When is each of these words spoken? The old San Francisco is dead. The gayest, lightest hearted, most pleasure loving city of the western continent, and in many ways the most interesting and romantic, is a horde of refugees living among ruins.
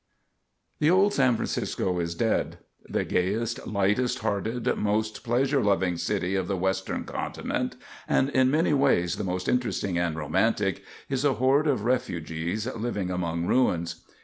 The 0.79 0.89
old 0.89 1.13
San 1.13 1.35
Francisco 1.35 1.99
is 1.99 2.15
dead. 2.15 2.57
The 2.89 3.05
gayest, 3.05 3.67
lightest 3.67 4.17
hearted, 4.17 4.65
most 4.77 5.23
pleasure 5.23 5.63
loving 5.63 5.95
city 5.95 6.33
of 6.35 6.47
the 6.47 6.57
western 6.57 7.03
continent, 7.03 7.75
and 8.07 8.29
in 8.29 8.49
many 8.49 8.73
ways 8.73 9.17
the 9.17 9.23
most 9.23 9.47
interesting 9.47 9.99
and 9.99 10.15
romantic, 10.15 10.83
is 11.07 11.23
a 11.23 11.33
horde 11.33 11.67
of 11.67 11.85
refugees 11.85 12.65
living 12.75 13.11
among 13.11 13.45
ruins. 13.45 14.03